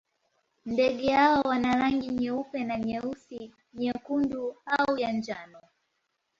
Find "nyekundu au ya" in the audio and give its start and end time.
3.73-5.07